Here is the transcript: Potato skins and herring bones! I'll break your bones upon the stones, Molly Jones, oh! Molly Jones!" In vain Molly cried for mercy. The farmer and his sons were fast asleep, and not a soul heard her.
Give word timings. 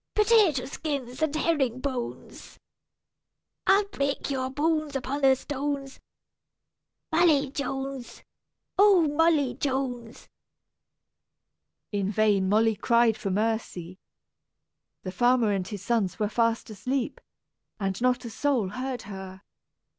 Potato 0.15 0.65
skins 0.65 1.21
and 1.21 1.35
herring 1.35 1.79
bones! 1.79 2.57
I'll 3.67 3.85
break 3.85 4.31
your 4.31 4.49
bones 4.49 4.95
upon 4.95 5.21
the 5.21 5.35
stones, 5.35 5.99
Molly 7.11 7.51
Jones, 7.51 8.23
oh! 8.79 9.03
Molly 9.07 9.53
Jones!" 9.53 10.27
In 11.91 12.09
vain 12.11 12.49
Molly 12.49 12.75
cried 12.75 13.15
for 13.15 13.29
mercy. 13.29 13.99
The 15.03 15.11
farmer 15.11 15.51
and 15.51 15.67
his 15.67 15.83
sons 15.83 16.17
were 16.17 16.29
fast 16.29 16.71
asleep, 16.71 17.21
and 17.79 18.01
not 18.01 18.25
a 18.25 18.31
soul 18.31 18.69
heard 18.69 19.03
her. 19.03 19.43